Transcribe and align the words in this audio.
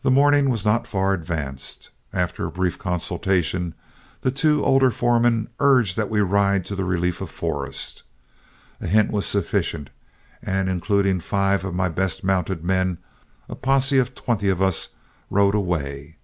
The 0.00 0.10
morning 0.10 0.48
was 0.48 0.64
not 0.64 0.86
far 0.86 1.12
advanced. 1.12 1.90
After 2.14 2.46
a 2.46 2.50
brief 2.50 2.78
consultation, 2.78 3.74
the 4.22 4.30
two 4.30 4.64
older 4.64 4.90
foremen 4.90 5.48
urged 5.60 5.98
that 5.98 6.08
we 6.08 6.20
ride 6.22 6.64
to 6.64 6.74
the 6.74 6.86
relief 6.86 7.20
of 7.20 7.28
Forrest. 7.28 8.04
A 8.80 8.86
hint 8.86 9.10
was 9.10 9.26
sufficient, 9.26 9.90
and 10.40 10.70
including 10.70 11.20
five 11.20 11.62
of 11.62 11.74
my 11.74 11.90
best 11.90 12.24
mounted 12.24 12.64
men, 12.64 12.96
a 13.50 13.54
posse 13.54 13.98
of 13.98 14.14
twenty 14.14 14.48
of 14.48 14.62
us 14.62 14.94
rode 15.28 15.54
away. 15.54 16.16